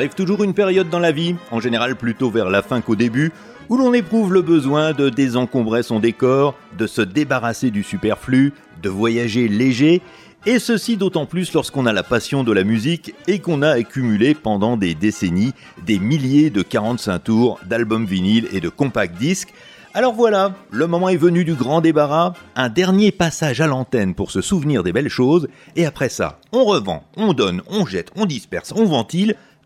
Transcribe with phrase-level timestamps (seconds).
[0.00, 3.32] arrive toujours une période dans la vie, en général plutôt vers la fin qu'au début,
[3.68, 8.88] où l'on éprouve le besoin de désencombrer son décor, de se débarrasser du superflu, de
[8.88, 10.00] voyager léger,
[10.46, 14.34] et ceci d'autant plus lorsqu'on a la passion de la musique et qu'on a accumulé
[14.34, 15.52] pendant des décennies
[15.84, 19.52] des milliers de 45 tours, d'albums vinyles et de compact disques.
[19.92, 24.30] Alors voilà, le moment est venu du grand débarras, un dernier passage à l'antenne pour
[24.30, 28.24] se souvenir des belles choses, et après ça, on revend, on donne, on jette, on
[28.24, 29.36] disperse, on ventile,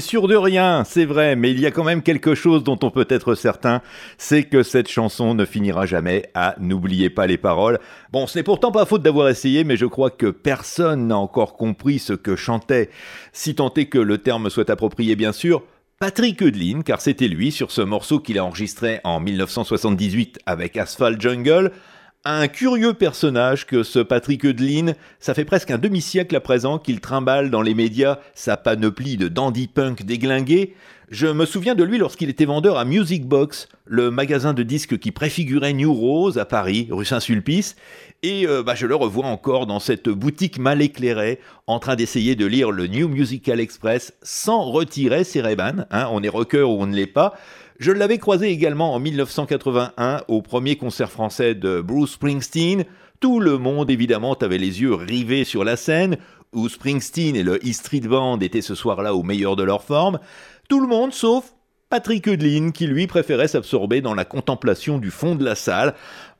[0.00, 2.90] sûr de rien, c'est vrai, mais il y a quand même quelque chose dont on
[2.90, 3.82] peut être certain,
[4.18, 7.78] c'est que cette chanson ne finira jamais à N'oubliez pas les paroles.
[8.12, 11.56] Bon, ce n'est pourtant pas faute d'avoir essayé, mais je crois que personne n'a encore
[11.56, 12.90] compris ce que chantait,
[13.32, 15.62] si tant est que le terme soit approprié bien sûr,
[15.98, 21.18] Patrick Eudlin, car c'était lui sur ce morceau qu'il a enregistré en 1978 avec Asphalt
[21.20, 21.72] Jungle,
[22.26, 27.00] un curieux personnage que ce Patrick Eudlin, ça fait presque un demi-siècle à présent qu'il
[27.00, 30.74] trimballe dans les médias sa panoplie de dandy punk déglingué.
[31.08, 34.98] Je me souviens de lui lorsqu'il était vendeur à Music Box, le magasin de disques
[34.98, 37.76] qui préfigurait New Rose à Paris, rue Saint-Sulpice,
[38.24, 41.38] et euh, bah, je le revois encore dans cette boutique mal éclairée,
[41.68, 46.24] en train d'essayer de lire le New Musical Express sans retirer ses ray hein, on
[46.24, 47.34] est rocker ou on ne l'est pas.
[47.78, 52.84] Je l'avais croisé également en 1981 au premier concert français de Bruce Springsteen.
[53.20, 56.16] Tout le monde évidemment avait les yeux rivés sur la scène,
[56.54, 60.18] où Springsteen et le E Street Band étaient ce soir-là au meilleur de leur forme.
[60.70, 61.52] Tout le monde sauf
[61.90, 65.94] Patrick Eudlin, qui lui préférait s'absorber dans la contemplation du fond de la salle.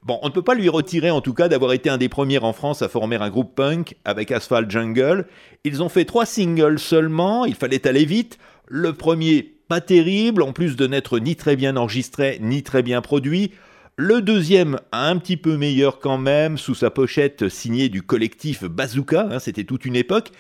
[0.06, 2.38] Bon, on ne peut pas lui retirer en tout cas d'avoir été un des premiers
[2.38, 5.26] en France à former un groupe punk avec Asphalt Jungle.
[5.64, 8.38] Ils ont fait trois singles seulement, il fallait aller vite.
[8.68, 13.00] Le premier pas terrible, en plus de n'être ni très bien enregistré, ni très bien
[13.00, 13.50] produit.
[13.96, 19.26] Le deuxième, un petit peu meilleur quand même, sous sa pochette signée du collectif Bazooka,
[19.28, 20.30] hein, c'était toute une époque.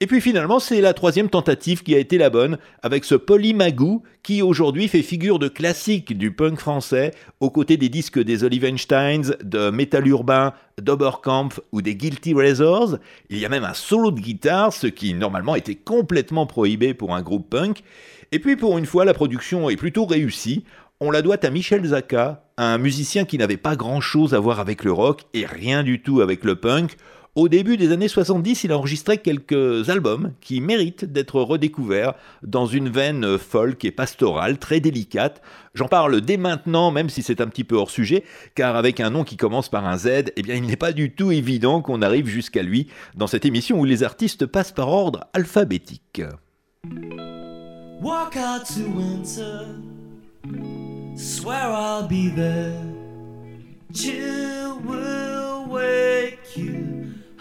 [0.00, 4.04] Et puis finalement, c'est la troisième tentative qui a été la bonne, avec ce Polymagou
[4.22, 9.32] qui aujourd'hui fait figure de classique du punk français, aux côtés des disques des Olivensteins,
[9.42, 12.98] de Metal Urbain, d'Oberkampf ou des Guilty Razors.
[13.28, 17.16] Il y a même un solo de guitare, ce qui normalement était complètement prohibé pour
[17.16, 17.82] un groupe punk.
[18.30, 20.62] Et puis pour une fois, la production est plutôt réussie.
[21.00, 24.84] On la doit à Michel Zaka, un musicien qui n'avait pas grand-chose à voir avec
[24.84, 26.96] le rock et rien du tout avec le punk.
[27.38, 32.66] Au début des années 70, il a enregistré quelques albums qui méritent d'être redécouverts dans
[32.66, 35.40] une veine folk et pastorale très délicate.
[35.72, 38.24] J'en parle dès maintenant, même si c'est un petit peu hors sujet,
[38.56, 41.12] car avec un nom qui commence par un Z, eh bien il n'est pas du
[41.12, 45.28] tout évident qu'on arrive jusqu'à lui dans cette émission où les artistes passent par ordre
[45.32, 46.22] alphabétique.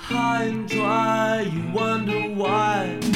[0.07, 1.41] High and dry.
[1.41, 3.06] You wonder why.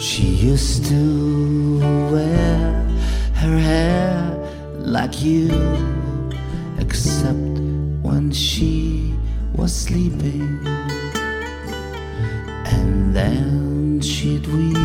[0.00, 1.78] She used to
[2.10, 2.72] wear
[3.34, 4.32] her hair
[4.78, 5.50] like you,
[6.78, 7.36] except
[8.00, 9.14] when she
[9.52, 10.58] was sleeping.
[12.64, 14.79] And then she'd weave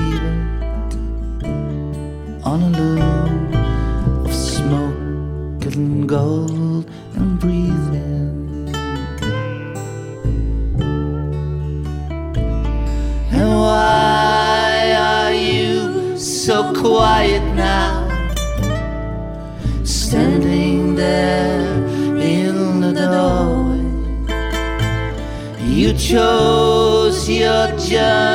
[27.92, 28.35] your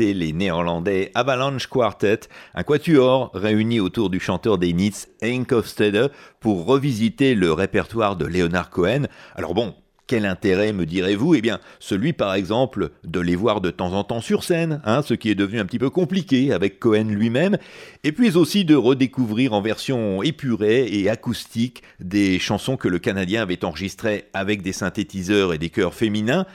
[0.00, 2.20] Les néerlandais Avalanche Quartet,
[2.54, 6.10] un quatuor réuni autour du chanteur des Nits, Henk Hofstede,
[6.40, 9.04] pour revisiter le répertoire de Leonard Cohen.
[9.36, 9.74] Alors bon,
[10.06, 11.34] quel intérêt, me direz-vous?
[11.34, 15.02] Eh bien, celui par exemple de les voir de temps en temps sur scène, hein,
[15.02, 17.56] ce qui est devenu un petit peu compliqué avec Cohen lui-même,
[18.02, 23.42] et puis aussi de redécouvrir en version épurée et acoustique des chansons que le Canadien
[23.42, 26.46] avait enregistrées avec des synthétiseurs et des chœurs féminins.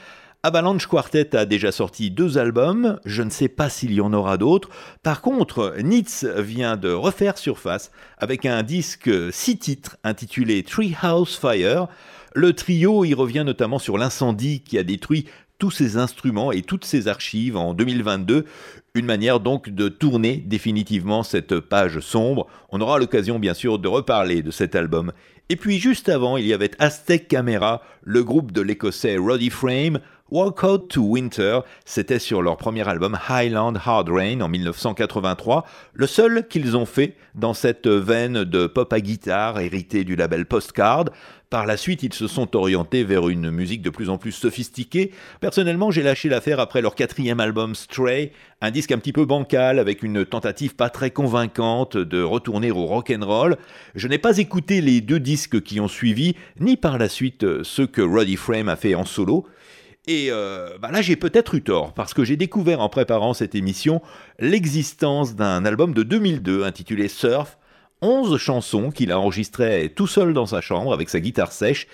[0.42, 4.38] Avalanche Quartet a déjà sorti deux albums, je ne sais pas s'il y en aura
[4.38, 4.70] d'autres.
[5.02, 11.88] Par contre, Nitz vient de refaire surface avec un disque six titres intitulé Treehouse Fire.
[12.34, 15.26] Le trio y revient notamment sur l'incendie qui a détruit
[15.58, 18.46] tous ses instruments et toutes ses archives en 2022.
[18.94, 22.46] Une manière donc de tourner définitivement cette page sombre.
[22.70, 25.12] On aura l'occasion bien sûr de reparler de cet album.
[25.50, 30.00] Et puis juste avant, il y avait Aztec Camera, le groupe de l'écossais Roddy Frame.
[30.30, 36.06] Walk Out to Winter, c'était sur leur premier album Highland Hard Rain en 1983, le
[36.06, 41.06] seul qu'ils ont fait dans cette veine de pop à guitare héritée du label Postcard.
[41.50, 45.10] Par la suite, ils se sont orientés vers une musique de plus en plus sophistiquée.
[45.40, 49.80] Personnellement, j'ai lâché l'affaire après leur quatrième album Stray, un disque un petit peu bancal
[49.80, 53.56] avec une tentative pas très convaincante de retourner au rock and roll.
[53.96, 57.88] Je n'ai pas écouté les deux disques qui ont suivi, ni par la suite ceux
[57.88, 59.44] que Roddy Frame a fait en solo.
[60.06, 63.54] Et euh, bah là, j'ai peut-être eu tort, parce que j'ai découvert en préparant cette
[63.54, 64.00] émission
[64.38, 67.58] l'existence d'un album de 2002 intitulé Surf,
[68.02, 71.86] 11 chansons qu'il a enregistrées tout seul dans sa chambre avec sa guitare sèche,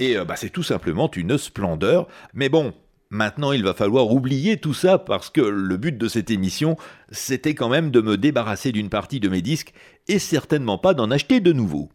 [0.00, 2.08] et euh, bah, c'est tout simplement une splendeur.
[2.34, 2.74] Mais bon,
[3.14, 6.78] Maintenant, il va falloir oublier tout ça parce que le but de cette émission,
[7.10, 9.74] c'était quand même de me débarrasser d'une partie de mes disques
[10.08, 11.90] et certainement pas d'en acheter de nouveaux.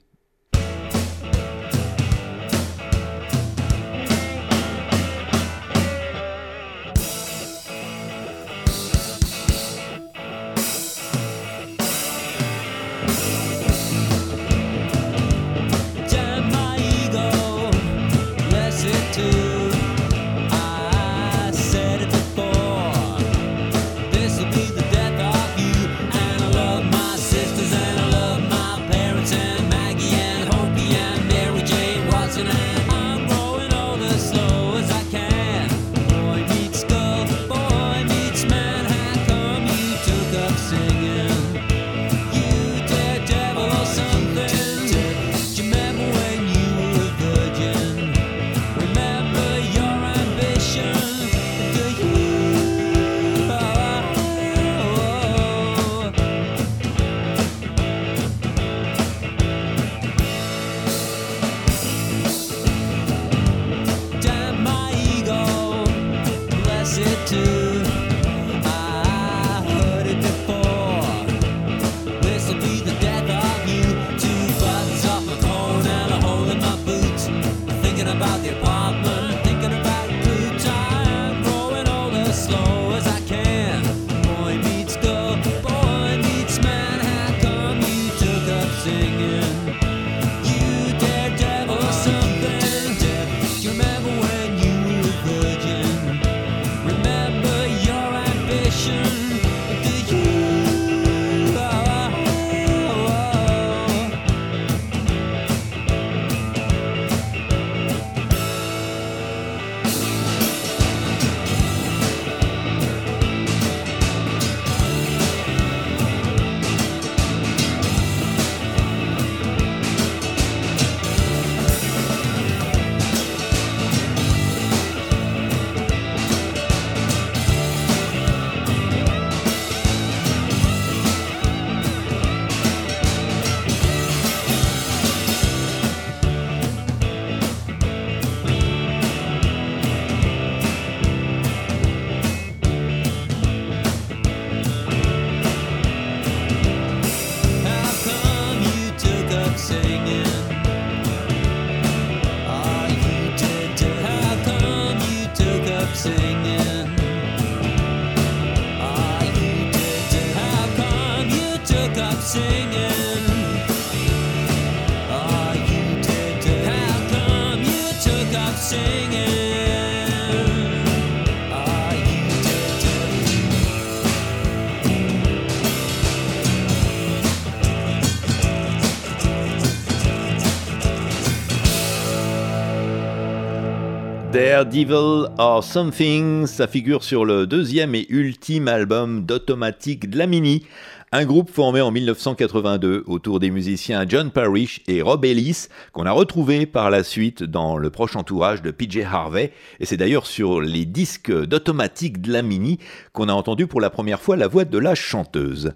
[184.77, 190.67] Daredevil or Something, ça figure sur le deuxième et ultime album d'Automatic Dlamini,
[191.11, 196.11] un groupe formé en 1982 autour des musiciens John Parrish et Rob Ellis, qu'on a
[196.11, 200.61] retrouvé par la suite dans le proche entourage de PJ Harvey, et c'est d'ailleurs sur
[200.61, 202.77] les disques d'Automatic Dlamini
[203.13, 205.73] qu'on a entendu pour la première fois la voix de la chanteuse.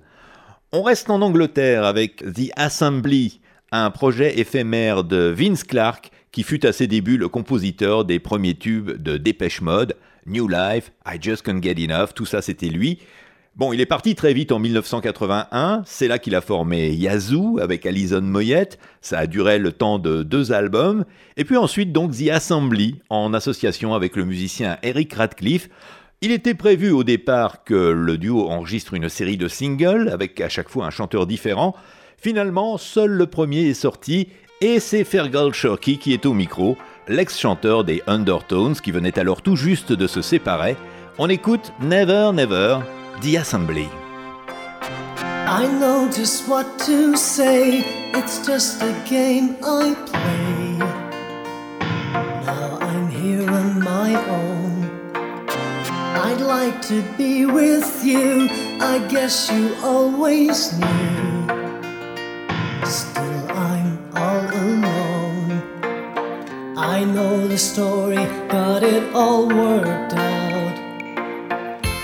[0.74, 6.66] On reste en Angleterre avec The Assembly, un projet éphémère de Vince Clarke qui fut
[6.66, 11.44] à ses débuts le compositeur des premiers tubes de Dépêche Mode, New Life, I Just
[11.44, 13.00] Can't Get Enough, tout ça c'était lui.
[13.58, 17.86] Bon, il est parti très vite en 1981, c'est là qu'il a formé Yazoo avec
[17.86, 21.04] Alison Moyette, ça a duré le temps de deux albums,
[21.36, 25.68] et puis ensuite donc The Assembly en association avec le musicien Eric Radcliffe.
[26.22, 30.48] Il était prévu au départ que le duo enregistre une série de singles avec à
[30.48, 31.76] chaque fois un chanteur différent.
[32.18, 34.30] Finalement, seul le premier est sorti
[34.62, 39.56] et c'est Fergal Shirky qui est au micro, l'ex-chanteur des Undertones qui venait alors tout
[39.56, 40.78] juste de se séparer.
[41.18, 42.78] On écoute Never Never,
[43.22, 43.88] The Assembly.
[45.48, 50.78] I know just what to say, it's just a game I play.
[52.46, 54.90] Now I'm here on my own.
[56.24, 58.48] I'd like to be with you,
[58.80, 61.48] I guess you always knew.
[62.86, 63.31] Still,
[66.84, 70.80] I know the story, got it all worked out.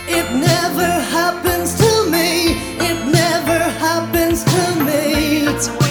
[0.07, 2.51] It never happens to me.
[2.77, 5.86] It never happens to me.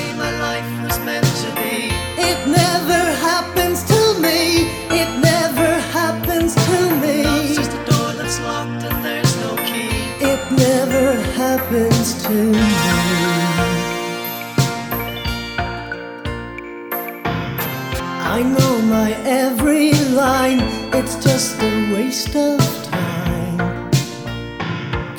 [18.97, 19.11] My
[19.45, 19.93] every
[20.25, 20.61] line.
[20.99, 22.59] It's just a waste of
[22.99, 23.59] time.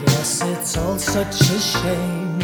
[0.01, 2.39] Guess it's all such a shame.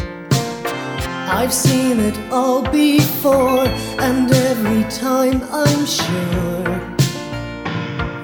[1.38, 3.66] I've seen it all before,
[4.06, 6.72] and every time I'm sure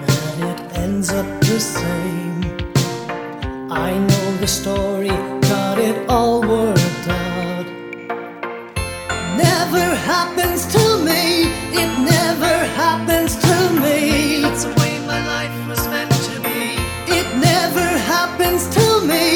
[0.08, 2.38] that it ends up the same.
[3.86, 5.14] I know the story,
[5.52, 7.66] got it all worked out.
[9.46, 10.89] Never happens to
[12.90, 14.40] happens to me.
[14.42, 16.62] That's the way my life was meant to be.
[17.18, 19.26] It never happens to me,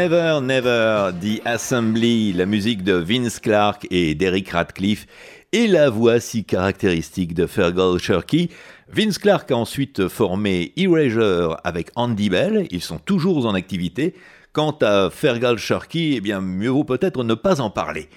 [0.00, 5.06] Never Never, dit Assembly, la musique de Vince Clarke et d'Eric Radcliffe,
[5.52, 8.48] et la voix si caractéristique de Fergal Shirky.
[8.90, 14.14] Vince Clarke a ensuite formé Erasure avec Andy Bell, ils sont toujours en activité.
[14.54, 18.08] Quant à Fergal Shirky, eh bien mieux vaut peut-être ne pas en parler.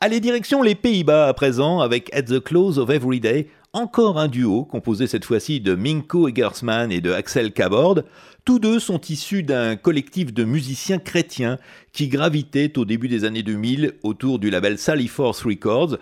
[0.00, 4.28] Allez, direction les Pays-Bas à présent avec At the Close of Every Day, encore un
[4.28, 8.02] duo composé cette fois-ci de Minko Egersman et de Axel Cabord.
[8.46, 11.58] Tous deux sont issus d'un collectif de musiciens chrétiens
[11.92, 15.98] qui gravitait au début des années 2000 autour du label Sally Force Records.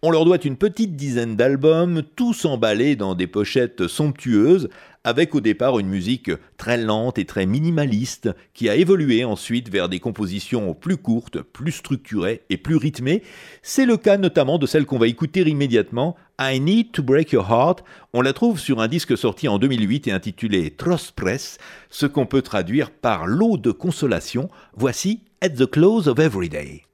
[0.00, 4.68] On leur doit une petite dizaine d'albums, tous emballés dans des pochettes somptueuses,
[5.02, 9.88] avec au départ une musique très lente et très minimaliste, qui a évolué ensuite vers
[9.88, 13.24] des compositions plus courtes, plus structurées et plus rythmées.
[13.62, 17.44] C'est le cas notamment de celle qu'on va écouter immédiatement I Need to Break Your
[17.50, 21.58] Heart, on la trouve sur un disque sorti en 2008 et intitulé Trust Press,
[21.90, 24.48] ce qu'on peut traduire par l'eau de consolation.
[24.74, 26.84] Voici At the Close of Every Day.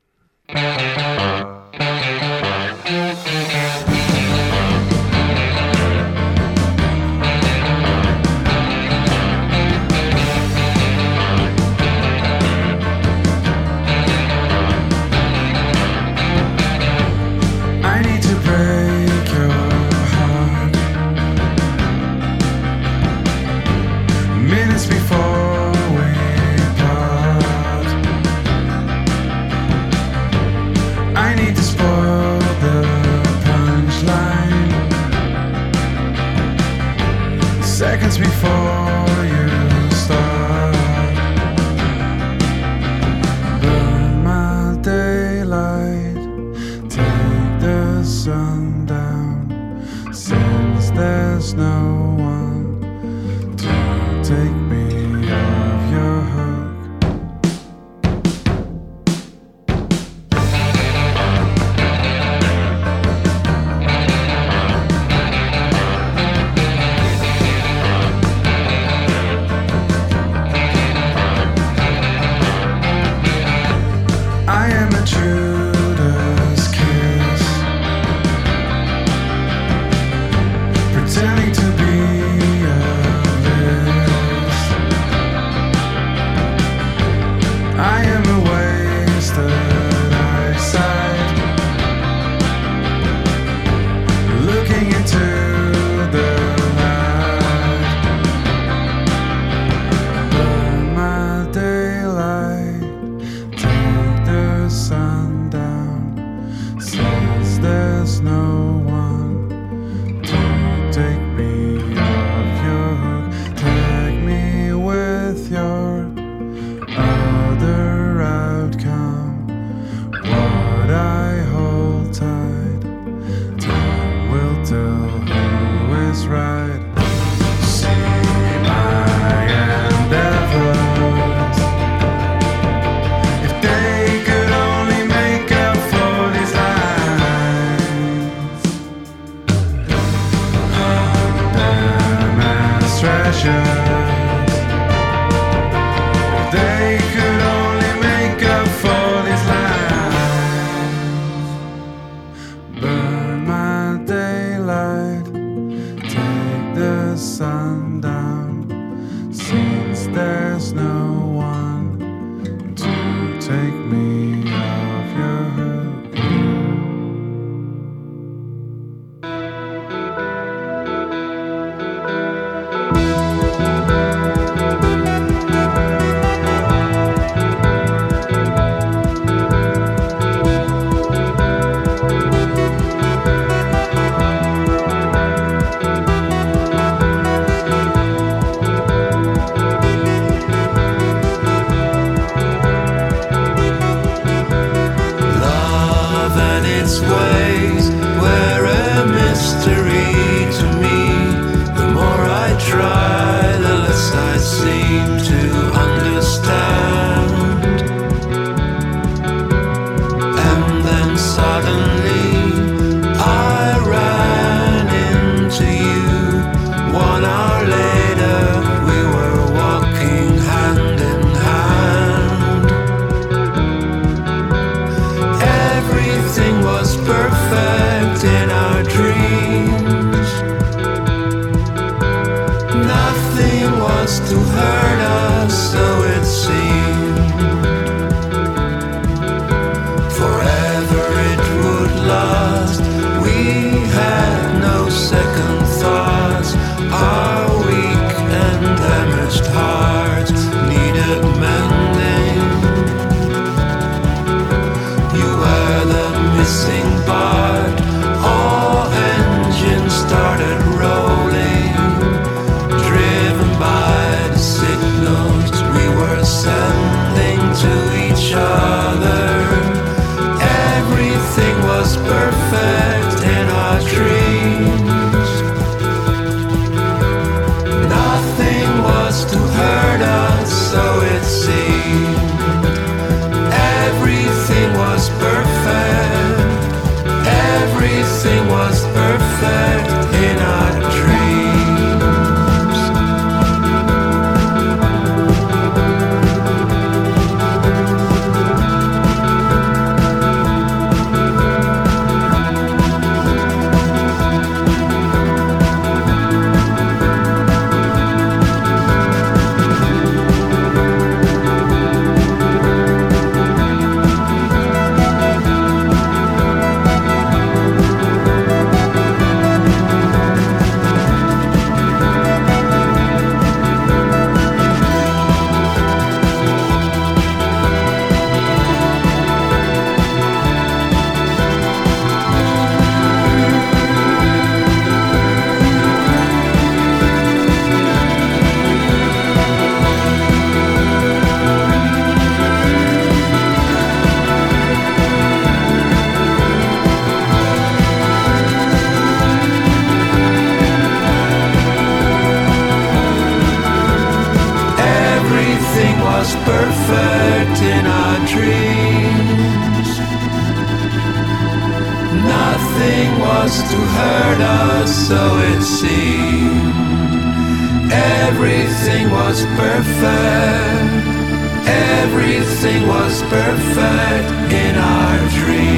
[372.16, 375.74] Everything was perfect in our dreams.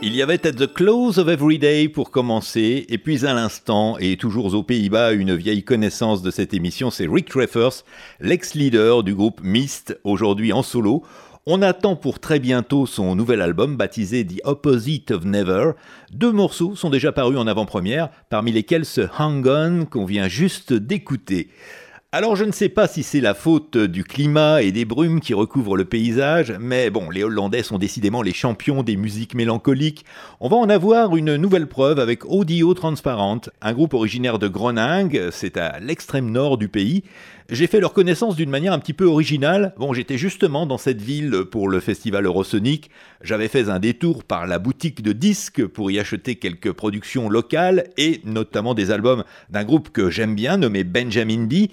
[0.00, 3.98] Il y avait At the Close of Every Day pour commencer, et puis à l'instant,
[3.98, 7.84] et toujours aux Pays-Bas, une vieille connaissance de cette émission, c'est Rick Treffers,
[8.20, 11.02] l'ex-leader du groupe Mist, aujourd'hui en solo.
[11.44, 15.72] On attend pour très bientôt son nouvel album baptisé The Opposite of Never.
[16.12, 20.72] Deux morceaux sont déjà parus en avant-première, parmi lesquels ce Hang On qu'on vient juste
[20.72, 21.48] d'écouter.
[22.12, 25.32] Alors je ne sais pas si c'est la faute du climat et des brumes qui
[25.34, 30.04] recouvrent le paysage, mais bon, les Hollandais sont décidément les champions des musiques mélancoliques.
[30.38, 35.30] On va en avoir une nouvelle preuve avec Audio Transparent, un groupe originaire de Groningue,
[35.32, 37.02] c'est à l'extrême nord du pays.
[37.52, 39.74] J'ai fait leur connaissance d'une manière un petit peu originale.
[39.76, 42.88] Bon, j'étais justement dans cette ville pour le festival Eurosonic.
[43.20, 47.84] J'avais fait un détour par la boutique de disques pour y acheter quelques productions locales
[47.98, 51.68] et notamment des albums d'un groupe que j'aime bien nommé Benjamin B.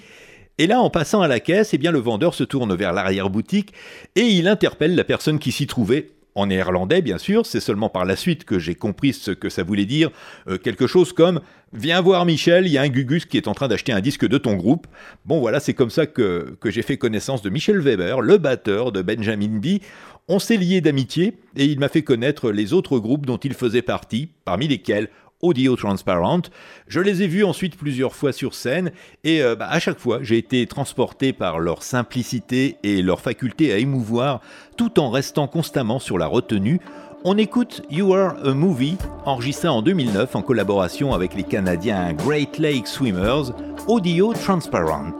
[0.58, 3.72] Et là, en passant à la caisse, eh bien, le vendeur se tourne vers l'arrière-boutique
[4.18, 6.10] et il interpelle la personne qui s'y trouvait.
[6.36, 9.64] En néerlandais, bien sûr, c'est seulement par la suite que j'ai compris ce que ça
[9.64, 10.12] voulait dire.
[10.48, 11.42] Euh, quelque chose comme
[11.74, 14.28] Viens voir Michel, il y a un Gugus qui est en train d'acheter un disque
[14.28, 14.88] de ton groupe.
[15.26, 18.92] Bon, voilà, c'est comme ça que, que j'ai fait connaissance de Michel Weber, le batteur
[18.92, 19.80] de Benjamin B.
[20.28, 23.82] On s'est lié d'amitié et il m'a fait connaître les autres groupes dont il faisait
[23.82, 25.10] partie, parmi lesquels
[25.42, 26.42] Audio Transparent.
[26.88, 28.92] Je les ai vus ensuite plusieurs fois sur scène
[29.24, 33.72] et euh, bah, à chaque fois j'ai été transporté par leur simplicité et leur faculté
[33.72, 34.42] à émouvoir
[34.78, 36.80] tout en restant constamment sur la retenue.
[37.26, 42.58] On écoute You Are a Movie, enregistré en 2009 en collaboration avec les Canadiens Great
[42.58, 43.52] Lake Swimmers,
[43.88, 45.12] Audio Transparent.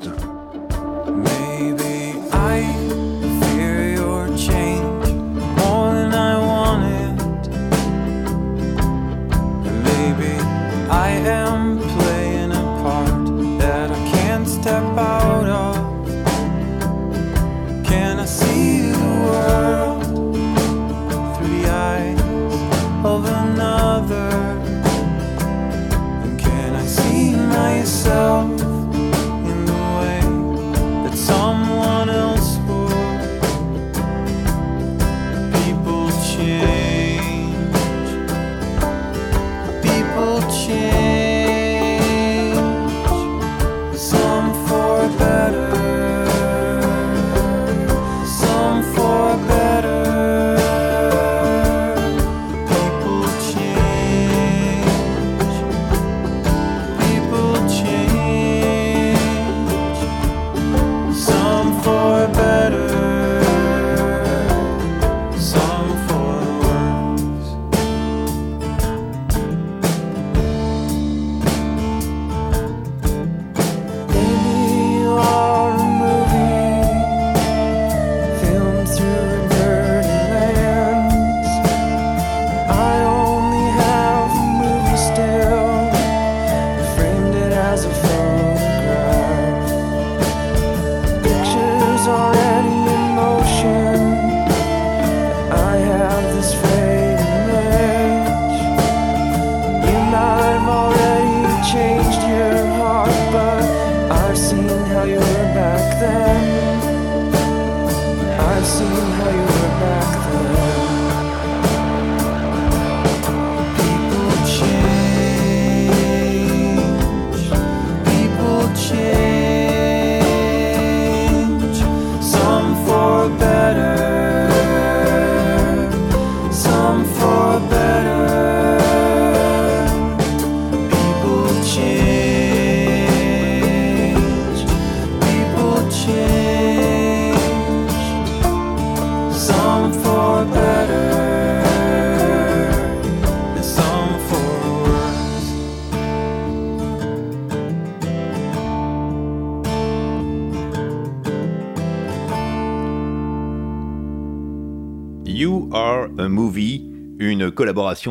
[108.60, 109.59] I've seen how you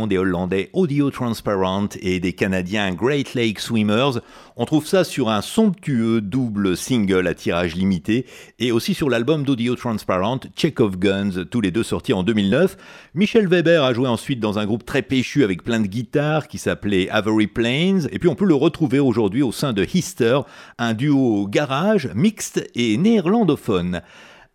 [0.09, 4.21] des Hollandais Audio Transparent et des Canadiens Great Lake Swimmers.
[4.57, 8.25] On trouve ça sur un somptueux double single à tirage limité
[8.59, 12.79] et aussi sur l'album d'Audio Transparent Check of Guns, tous les deux sortis en 2009.
[13.15, 16.57] Michel Weber a joué ensuite dans un groupe très péchu avec plein de guitares qui
[16.57, 20.41] s'appelait Avery Plains et puis on peut le retrouver aujourd'hui au sein de Hister,
[20.79, 24.01] un duo garage, mixte et néerlandophone.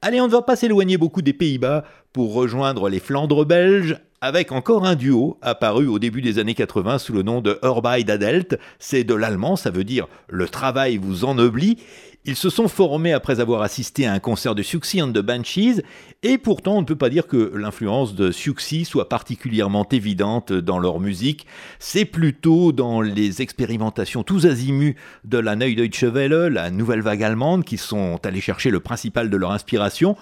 [0.02, 4.54] Allez, on ne va pas s'éloigner beaucoup des Pays-Bas pour rejoindre les Flandres belges avec
[4.54, 8.58] encore un duo apparu au début des années 80 sous le nom de Arbeit Adelt.
[8.80, 11.78] C'est de l'allemand, ça veut dire le travail vous ennoblit.
[12.24, 15.82] Ils se sont formés après avoir assisté à un concert de Suxy and the Banshees,
[16.24, 20.80] et pourtant on ne peut pas dire que l'influence de Suxy soit particulièrement évidente dans
[20.80, 21.46] leur musique.
[21.80, 24.96] C'est plutôt dans les expérimentations tous azimuts
[25.26, 29.30] de la Neue Deutsche Welle, la nouvelle vague allemande, qui sont allés chercher le principal
[29.30, 30.16] de leur inspiration.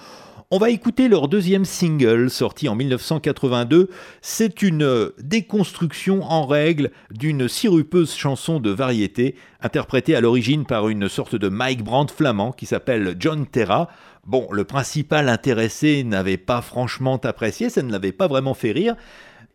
[0.53, 3.89] On va écouter leur deuxième single sorti en 1982.
[4.19, 11.07] C'est une déconstruction en règle d'une sirupeuse chanson de variété interprétée à l'origine par une
[11.07, 13.87] sorte de Mike Brandt flamand qui s'appelle John Terra.
[14.25, 18.97] Bon, le principal intéressé n'avait pas franchement apprécié, ça ne l'avait pas vraiment fait rire.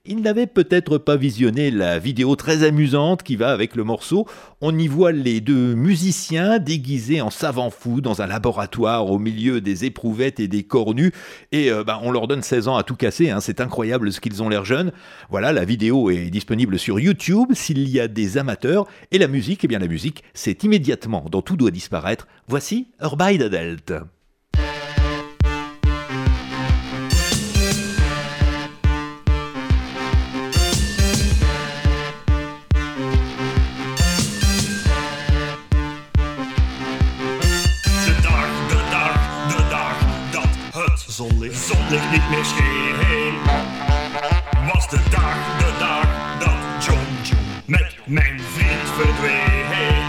[0.09, 4.27] Il n'avait peut-être pas visionné la vidéo très amusante qui va avec le morceau.
[4.61, 9.61] On y voit les deux musiciens déguisés en savants fous dans un laboratoire au milieu
[9.61, 11.11] des éprouvettes et des cornus.
[11.51, 13.41] Et euh, bah, on leur donne 16 ans à tout casser, hein.
[13.41, 14.93] c'est incroyable ce qu'ils ont l'air jeunes.
[15.29, 18.87] Voilà, la vidéo est disponible sur YouTube s'il y a des amateurs.
[19.11, 22.29] Et la musique, eh bien la musique, c'est immédiatement dans Tout doit disparaître.
[22.47, 23.93] Voici Urbaid Delt.
[41.17, 43.35] Zonlicht, zonlicht niet meer scheen.
[44.73, 46.07] Was de dag, de dag
[46.39, 50.05] dat John, John met mijn vriend verdween.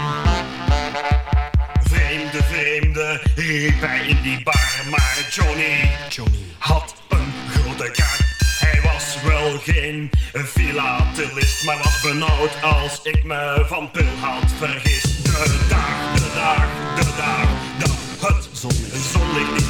[1.80, 8.24] Vreemde, vreemde, riep hij in die bar, maar Johnny, Johnny had een grote kaart.
[8.58, 10.10] Hij was wel geen
[10.46, 15.24] filatelist, maar was benauwd als ik me van pil had vergist.
[15.24, 17.48] De dag, de dag, de dag
[17.78, 19.67] dat het zonlicht, zonlicht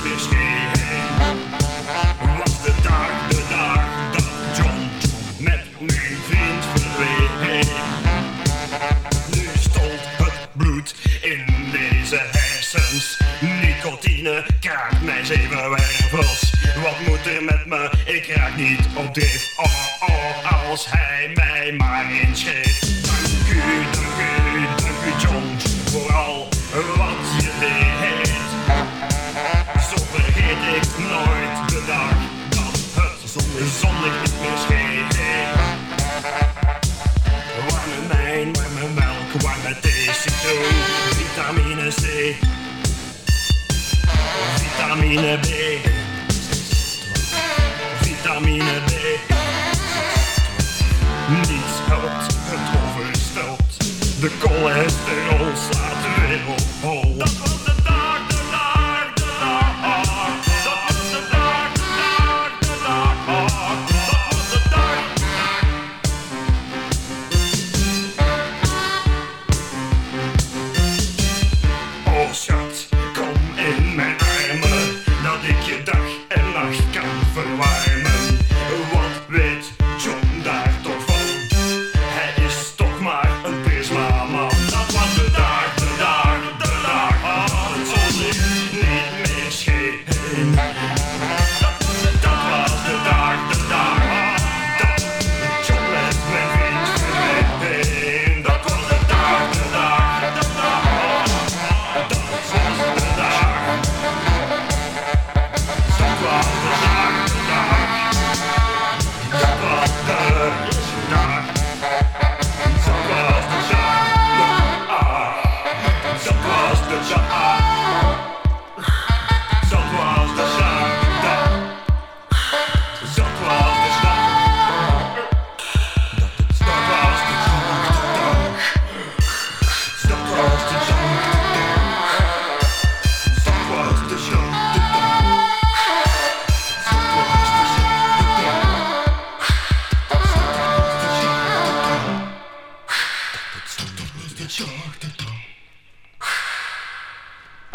[15.28, 16.52] zeven wervels.
[16.82, 17.90] Wat moet er met me?
[18.04, 19.52] Ik raak niet op drift.
[19.56, 22.78] Oh, oh, als hij mij maar inschreef.
[22.80, 23.60] Dank u,
[23.92, 24.77] dank u,
[45.10, 45.87] in a bag.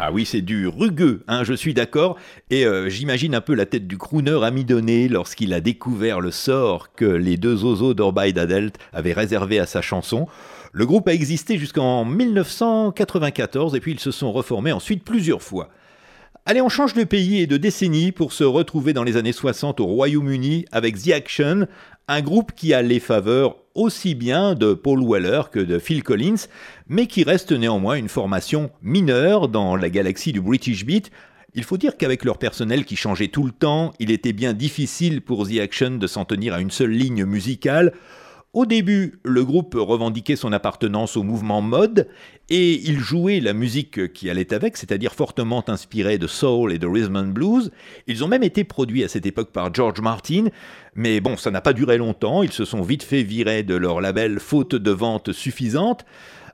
[0.06, 2.18] Ah oui, c'est du rugueux, hein, je suis d'accord.
[2.50, 6.94] Et euh, j'imagine un peu la tête du crooner amidonné lorsqu'il a découvert le sort
[6.94, 10.28] que les deux oiseaux d'Orbaï d'Adelt avaient réservé à sa chanson.
[10.74, 15.70] Le groupe a existé jusqu'en 1994 et puis ils se sont reformés ensuite plusieurs fois.
[16.46, 19.80] Allez, on change de pays et de décennie pour se retrouver dans les années 60
[19.80, 21.68] au Royaume-Uni avec The Action,
[22.10, 26.48] un groupe qui a les faveurs aussi bien de Paul Weller que de Phil Collins,
[26.89, 31.12] mais qui reste néanmoins une formation mineure dans la galaxie du British Beat.
[31.54, 35.22] Il faut dire qu'avec leur personnel qui changeait tout le temps, il était bien difficile
[35.22, 37.94] pour The Action de s'en tenir à une seule ligne musicale.
[38.54, 42.08] Au début, le groupe revendiquait son appartenance au mouvement mode
[42.49, 46.86] et il jouait la musique qui allait avec, c'est-à-dire fortement inspirée de soul et de
[46.86, 47.72] rhythm and blues.
[48.06, 50.49] Ils ont même été produits à cette époque par George Martin,
[50.93, 54.01] mais bon, ça n'a pas duré longtemps, ils se sont vite fait virer de leur
[54.01, 56.06] label faute de ventes suffisantes.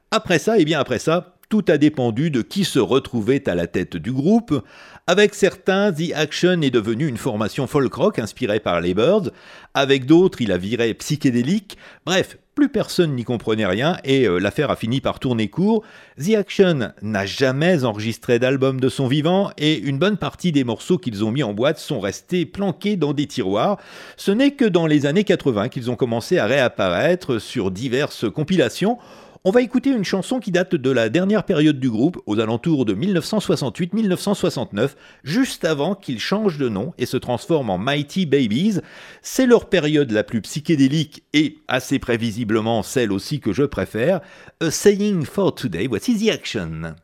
[0.10, 3.56] Après ça, et eh bien après ça, tout a dépendu de qui se retrouvait à
[3.56, 4.64] la tête du groupe.
[5.08, 9.32] Avec certains, The Action est devenu une formation folk rock inspirée par les Birds.
[9.74, 11.78] Avec d'autres, il a viré psychédélique.
[12.06, 15.84] Bref, plus personne n'y comprenait rien et euh, l'affaire a fini par tourner court.
[16.24, 20.98] The Action n'a jamais enregistré d'album de son vivant et une bonne partie des morceaux
[20.98, 23.80] qu'ils ont mis en boîte sont restés planqués dans des tiroirs.
[24.18, 29.00] Ce n'est que dans les années 80 qu'ils ont commencé à réapparaître sur diverses compilations.
[29.46, 32.84] On va écouter une chanson qui date de la dernière période du groupe, aux alentours
[32.84, 34.90] de 1968-1969,
[35.24, 38.82] juste avant qu'ils changent de nom et se transforment en Mighty Babies.
[39.22, 44.20] C'est leur période la plus psychédélique et assez prévisiblement celle aussi que je préfère.
[44.60, 46.96] A Saying for Today, voici The Action.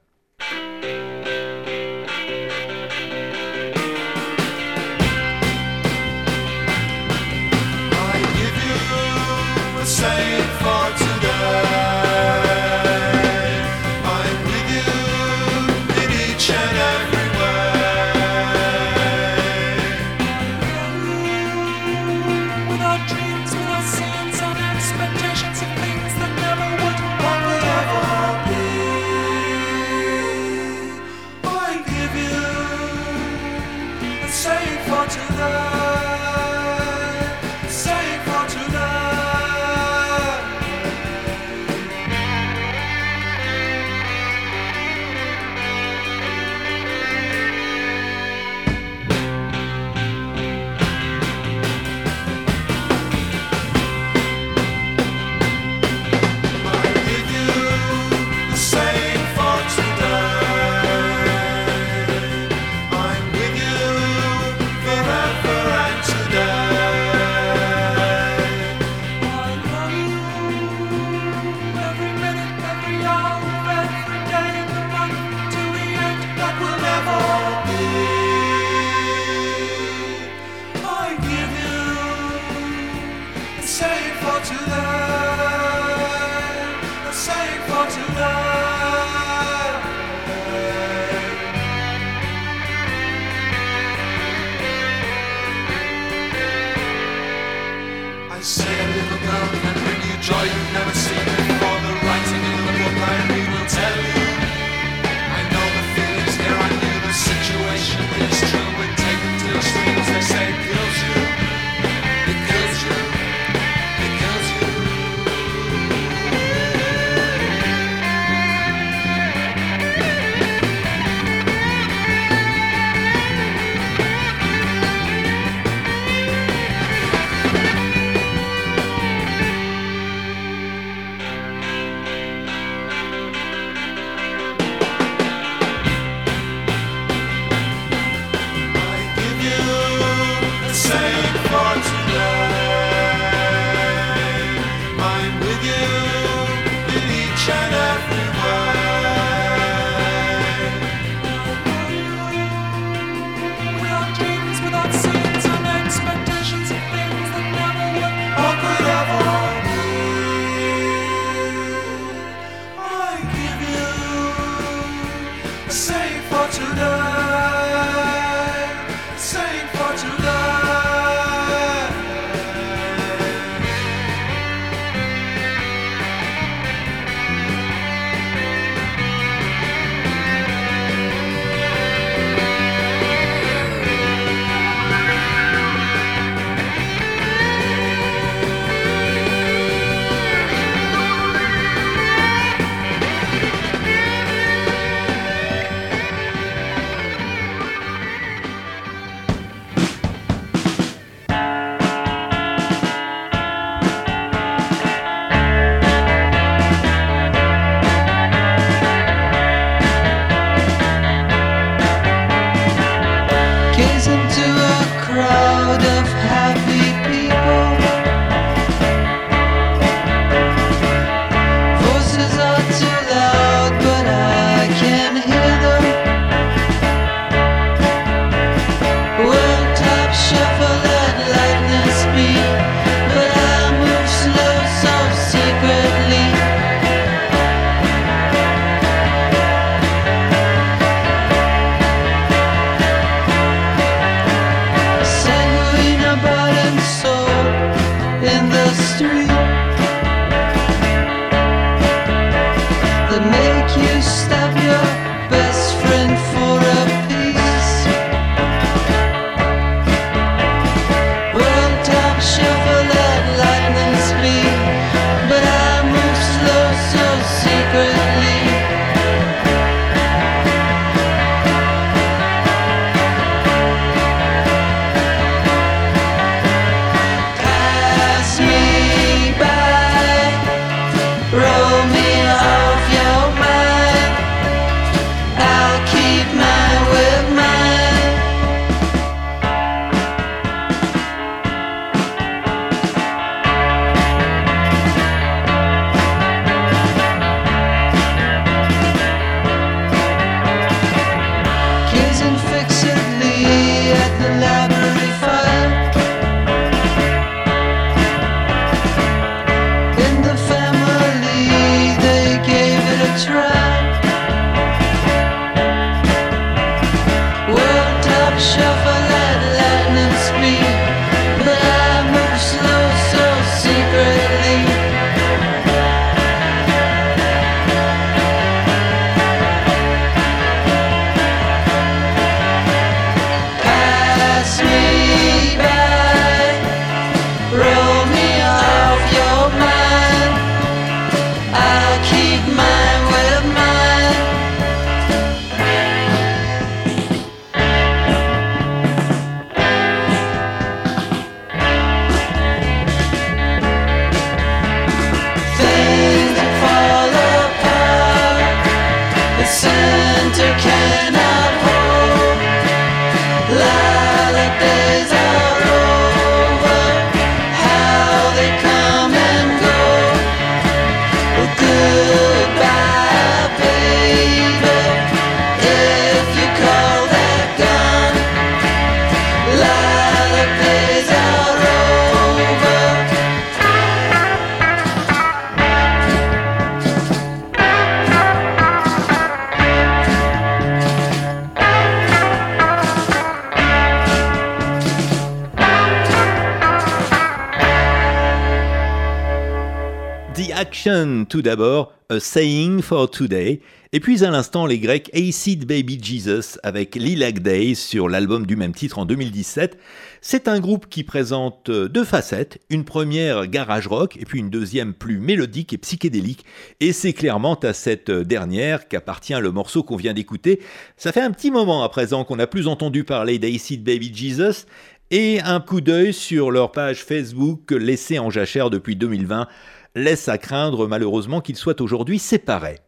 [401.35, 403.59] Tout d'abord, A Saying for Today,
[403.91, 408.55] et puis à l'instant les Grecs Acid Baby Jesus avec Lilac Days sur l'album du
[408.55, 409.77] même titre en 2017.
[410.21, 414.93] C'est un groupe qui présente deux facettes, une première garage rock et puis une deuxième
[414.93, 416.45] plus mélodique et psychédélique,
[416.79, 420.61] et c'est clairement à cette dernière qu'appartient le morceau qu'on vient d'écouter.
[420.95, 424.67] Ça fait un petit moment à présent qu'on n'a plus entendu parler d'Acid Baby Jesus,
[425.11, 429.47] et un coup d'œil sur leur page Facebook laissée en jachère depuis 2020
[429.95, 432.79] laisse à craindre malheureusement qu'ils soient aujourd'hui séparés.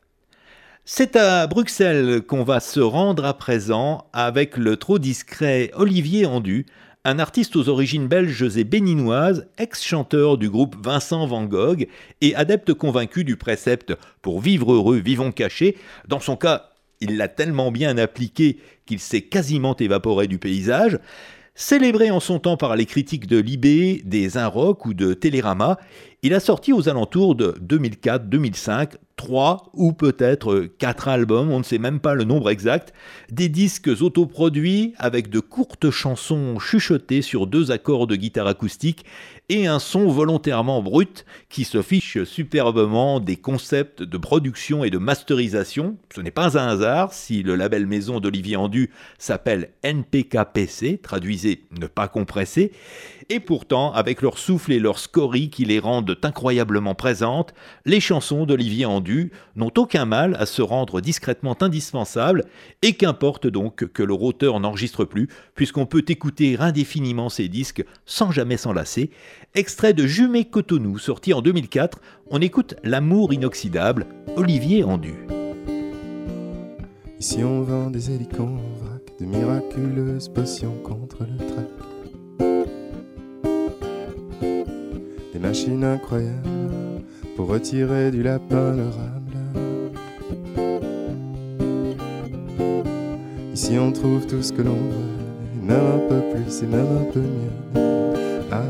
[0.84, 6.66] C'est à Bruxelles qu'on va se rendre à présent avec le trop discret Olivier Andu,
[7.04, 11.88] un artiste aux origines belges et béninoises, ex-chanteur du groupe Vincent Van Gogh
[12.22, 15.78] et adepte convaincu du précepte Pour vivre heureux, vivons cachés.
[16.08, 21.00] Dans son cas, il l'a tellement bien appliqué qu'il s'est quasiment évaporé du paysage.
[21.60, 25.80] Célébré en son temps par les critiques de Libé, des Inrock ou de Télérama,
[26.24, 31.80] il a sorti aux alentours de 2004-2005 trois ou peut-être quatre albums, on ne sait
[31.80, 32.94] même pas le nombre exact,
[33.32, 39.06] des disques autoproduits avec de courtes chansons chuchotées sur deux accords de guitare acoustique
[39.50, 44.98] et un son volontairement brut qui se fiche superbement des concepts de production et de
[45.00, 45.98] masterisation.
[46.14, 51.88] Ce n'est pas un hasard si le label maison d'Olivier Andu s'appelle NPKPC, traduisez ne
[51.88, 52.72] pas compresser,
[53.30, 57.54] et pourtant, avec leur souffle et leur scorie qui les rendent incroyablement présentes,
[57.86, 62.46] les chansons d'Olivier Andu n'ont aucun mal à se rendre discrètement indispensables,
[62.82, 68.32] et qu'importe donc que leur auteur n'enregistre plus, puisqu'on peut écouter indéfiniment ces disques sans
[68.32, 69.12] jamais s'enlacer.
[69.56, 72.00] Extrait de Jumet Cotonou, sorti en 2004,
[72.30, 74.06] on écoute L'amour inoxydable,
[74.36, 75.16] Olivier Andu.
[77.20, 78.10] Ici on vend des
[79.20, 81.87] de miraculeuses potions contre le.
[85.38, 87.04] Des machines incroyables
[87.36, 89.38] pour retirer du lapin le rable.
[93.54, 96.88] Ici on trouve tout ce que l'on veut, et même un peu plus et même
[97.02, 98.52] un peu mieux.
[98.52, 98.64] Ah,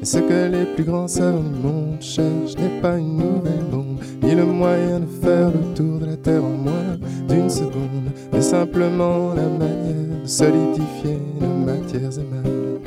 [0.00, 4.00] mais ce que les plus grands savants du monde cherchent n'est pas une nouvelle bombe,
[4.24, 6.98] ni le moyen de faire le tour de la Terre en moins
[7.28, 12.80] d'une seconde, mais simplement la manière de solidifier nos matières aimables.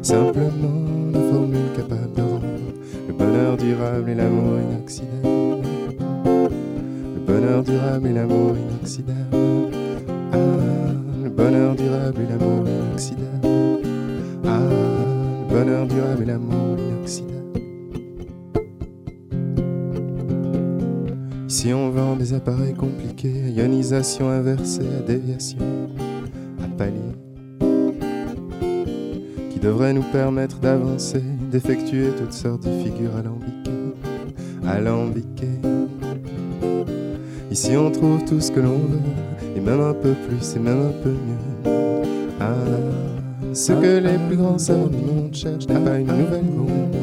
[0.00, 2.11] Simplement la formule capable
[3.32, 5.28] bonheur durable et l'amour inoxydable.
[7.14, 9.72] Le bonheur durable et l'amour inoxydable.
[10.32, 10.36] Ah,
[11.24, 13.48] le bonheur durable et l'amour inoxydable.
[14.44, 17.32] Ah, le bonheur durable et l'amour inoxydable.
[21.48, 25.88] Ici on vend des appareils compliqués, à ionisation inversée, à déviation,
[26.62, 27.16] à palier,
[29.50, 31.22] qui devraient nous permettre d'avancer,
[31.52, 33.94] d'effectuer toutes sortes de figures alambiquées,
[34.66, 35.60] alambiquées.
[37.50, 40.80] Ici on trouve tout ce que l'on veut, et même un peu plus, et même
[40.80, 41.74] un peu mieux.
[42.40, 42.54] Ah,
[43.52, 46.96] ce que les plus grands savants du monde cherchent n'est pas une nouvelle bombe,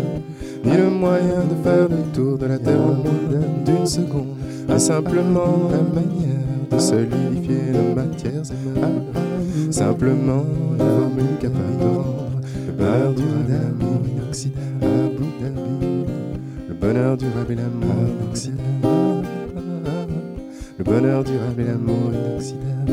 [0.65, 4.35] ni le moyen de faire le tour de la Terre en d'une seconde,
[4.67, 6.39] mais simplement la manière
[6.71, 8.41] de solidifier nos matières.
[9.69, 10.43] Simplement
[10.79, 12.29] la formule capable de rendre
[12.79, 13.88] le
[14.29, 15.25] Abu
[16.67, 18.61] le bonheur durable et l'amour inoxydable.
[20.77, 22.91] Le bonheur durable et l'amour inoxydable.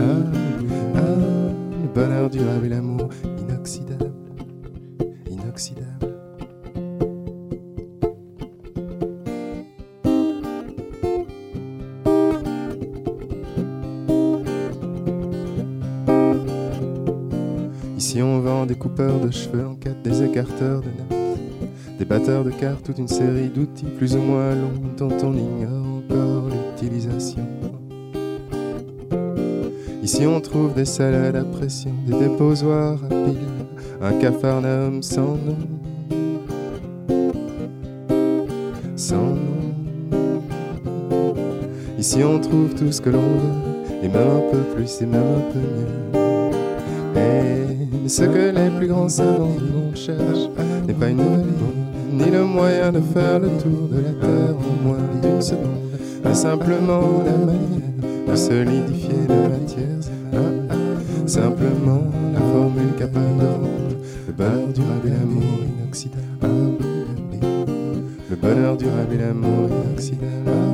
[1.83, 2.86] Le bonheur durable et l'amour
[22.27, 27.47] de cartes, toute une série d'outils plus ou moins longs dont on ignore encore l'utilisation.
[30.03, 33.37] Ici on trouve des salades à pression, des déposoirs à piles,
[34.03, 35.57] un capharnaüm sans nom.
[38.97, 39.63] Sans nom.
[41.99, 45.21] Ici on trouve tout ce que l'on veut, et même un peu plus, et même
[45.21, 46.21] un peu mieux.
[47.15, 50.51] Mais ce que les plus grands savants du monde cherchent
[50.89, 51.86] n'est pas une nouvelle
[52.17, 56.35] ni le moyen de faire le tour de la Terre en moins d'une seconde, mais
[56.35, 59.87] simplement la manière de solidifier les matières.
[60.33, 60.39] Ah,
[60.71, 63.97] ah, simplement la formule capable de
[64.27, 65.43] le bonheur durable et l'amour
[65.79, 66.23] inoxydable.
[66.43, 66.47] Ah.
[68.31, 70.66] Le bonheur durable et l'amour inoxydable.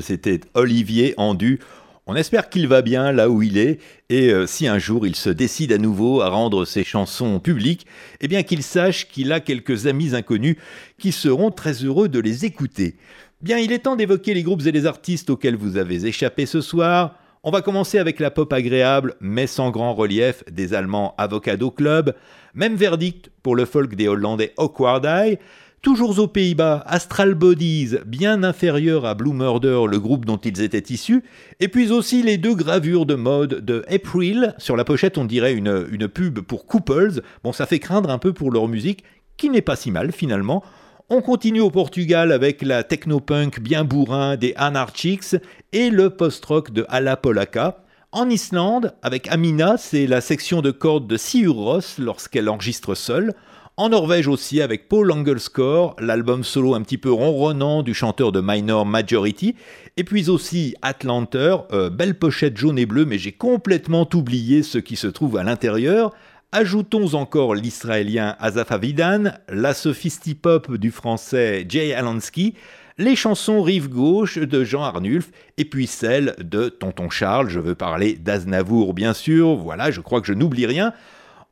[0.00, 1.60] C'était Olivier Andu.
[2.06, 5.16] On espère qu'il va bien là où il est, et euh, si un jour il
[5.16, 7.86] se décide à nouveau à rendre ses chansons publiques,
[8.20, 10.56] eh bien qu'il sache qu'il a quelques amis inconnus
[10.98, 12.96] qui seront très heureux de les écouter.
[13.40, 16.60] Bien, il est temps d'évoquer les groupes et les artistes auxquels vous avez échappé ce
[16.60, 17.14] soir.
[17.42, 22.14] On va commencer avec la pop agréable, mais sans grand relief, des Allemands Avocado Club.
[22.54, 25.38] Même verdict pour le folk des Hollandais Awkward Eye.
[25.84, 30.94] Toujours aux Pays-Bas, Astral Bodies, bien inférieur à Blue Murder, le groupe dont ils étaient
[30.94, 31.22] issus,
[31.60, 34.54] et puis aussi les deux gravures de mode de April.
[34.56, 37.20] Sur la pochette, on dirait une, une pub pour Couples.
[37.42, 39.04] Bon, ça fait craindre un peu pour leur musique,
[39.36, 40.64] qui n'est pas si mal finalement.
[41.10, 45.36] On continue au Portugal avec la technopunk bien bourrin des Anarchics
[45.74, 47.84] et le post-rock de Ala Polaka.
[48.10, 53.34] En Islande, avec Amina, c'est la section de cordes de Sigur Rós lorsqu'elle enregistre seule.
[53.76, 58.40] En Norvège aussi avec Paul Angelskor, l'album solo un petit peu ronronnant du chanteur de
[58.40, 59.56] Minor Majority,
[59.96, 64.78] et puis aussi Atlanter, euh, belle pochette jaune et bleue, mais j'ai complètement oublié ce
[64.78, 66.12] qui se trouve à l'intérieur.
[66.52, 72.54] Ajoutons encore l'israélien Azaf Avidan, la sophistipop du français Jay Alansky,
[72.96, 77.74] les chansons Rive Gauche de Jean Arnulf, et puis celle de Tonton Charles, je veux
[77.74, 80.92] parler d'Aznavour bien sûr, voilà, je crois que je n'oublie rien.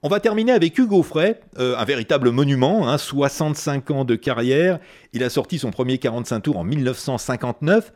[0.05, 4.80] On va terminer avec Hugo Frey, euh, un véritable monument, hein, 65 ans de carrière.
[5.12, 7.92] Il a sorti son premier 45 tours en 1959.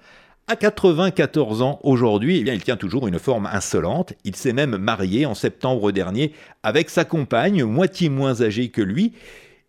[0.47, 4.13] À 94 ans aujourd'hui, eh bien, il tient toujours une forme insolente.
[4.23, 6.33] Il s'est même marié en septembre dernier
[6.63, 9.13] avec sa compagne, moitié moins âgée que lui.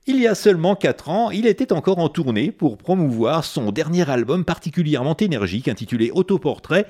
[0.05, 4.07] Il y a seulement 4 ans, il était encore en tournée pour promouvoir son dernier
[4.07, 6.85] album particulièrement énergique intitulé Autoportrait.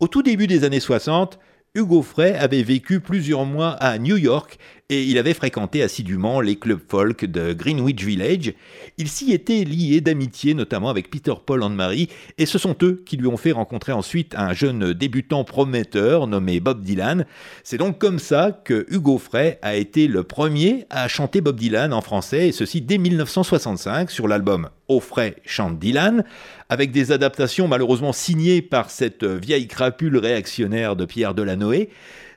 [0.00, 1.38] Au tout début des années 60,
[1.76, 4.58] Hugo Frey avait vécu plusieurs mois à New York
[4.88, 8.54] et il avait fréquenté assidûment les clubs folk de Greenwich Village.
[8.98, 12.08] Il s'y était lié d'amitié notamment avec Peter Paul and Mary
[12.38, 16.60] et ce sont eux qui lui ont fait rencontrer ensuite un jeune débutant prometteur nommé
[16.60, 17.26] Bob Dylan.
[17.64, 21.92] C'est donc comme ça que Hugo Frey a été le premier à chanter Bob Dylan
[21.92, 26.22] en français et ceci dès 1965 sur l'album Au Frey chante Dylan
[26.68, 31.88] avec des adaptations malheureusement signées par cette vieille crapule réactionnaire de Pierre Delanoë.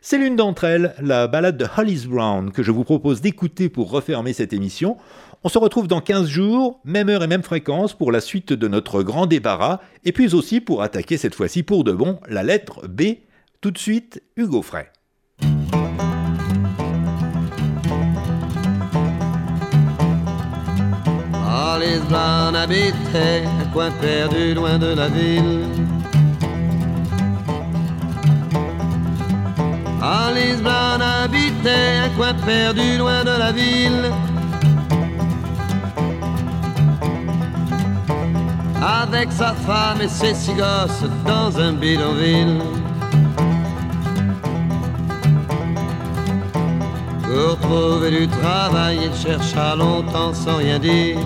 [0.02, 3.92] C'est l'une d'entre elles, la ballade de Hollis Brown, que je vous propose d'écouter pour
[3.92, 4.96] refermer cette émission.
[5.44, 8.68] On se retrouve dans 15 jours, même heure et même fréquence, pour la suite de
[8.70, 12.88] notre grand débarras, et puis aussi pour attaquer cette fois-ci pour de bon la lettre
[12.88, 13.02] B.
[13.60, 14.62] Tout de suite, Hugo
[25.10, 25.99] ville.
[30.02, 34.12] Hollis Brown habitait un coin perdu loin de la ville.
[38.82, 42.62] Avec sa femme et ses six gosses dans un bidonville.
[47.24, 51.18] Pour trouver du travail, il chercha longtemps sans rien dire.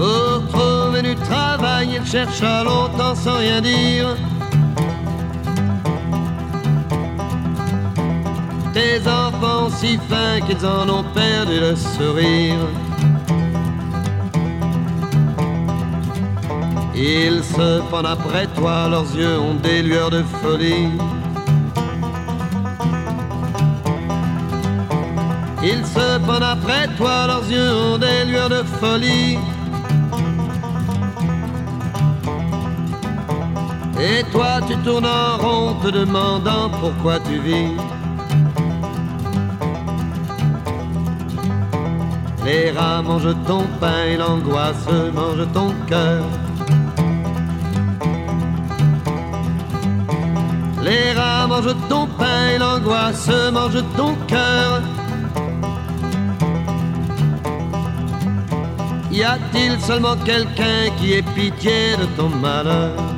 [0.00, 4.16] Pour trouver du travail, il chercha longtemps sans rien dire.
[8.72, 12.64] Des enfants si fins qu'ils en ont perdu le sourire.
[16.94, 20.88] Ils se pendent après toi, leurs yeux ont des lueurs de folie.
[25.62, 29.36] Ils se pendent après toi, leurs yeux ont des lueurs de folie.
[34.02, 37.72] Et toi tu tournes en rond te demandant pourquoi tu vis.
[42.46, 46.24] Les rats mangent ton pain et l'angoisse mange ton cœur.
[50.82, 54.80] Les rats mangent ton pain et l'angoisse mange ton cœur.
[59.12, 63.09] Y a-t-il seulement quelqu'un qui ait pitié de ton malheur?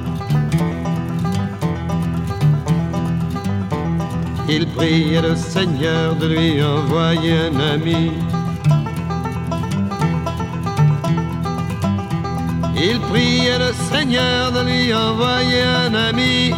[4.54, 8.12] Il priait le Seigneur de lui envoyer un ami.
[12.76, 16.52] Il priait le Seigneur de lui envoyer un ami.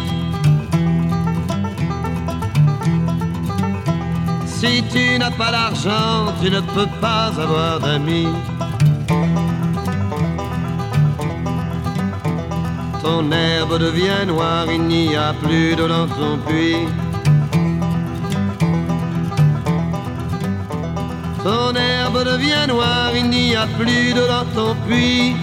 [4.45, 8.27] Si tu n'as pas l'argent, tu ne peux pas avoir d'amis.
[13.01, 16.87] Ton herbe devient noire, il n'y a plus d'eau dans ton puits.
[21.45, 25.35] Ton herbe devient noire, il n'y a plus d'eau dans ton puits.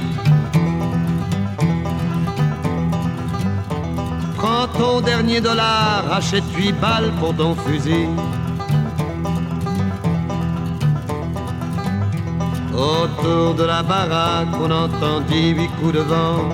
[4.36, 8.08] Prends ton dernier dollar, achète huit balles pour ton fusil.
[12.74, 16.48] Autour de la baraque, on entendit huit coups de vent.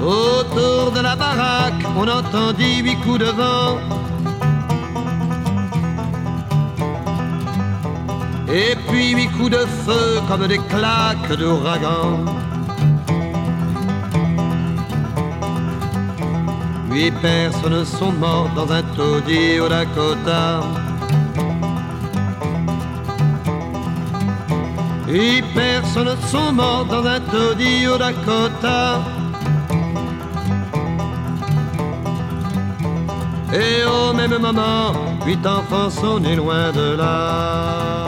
[0.00, 3.97] Autour de la baraque, on entendit huit coups de vent.
[8.50, 12.24] Et puis huit coups de feu comme des claques d'ouragan.
[16.90, 20.62] Huit personnes sont mortes dans un taudis au Dakota.
[25.06, 29.02] Huit personnes sont mortes dans un taudis au Dakota.
[33.52, 34.92] Et au même moment,
[35.26, 38.07] huit enfants sont nés loin de là.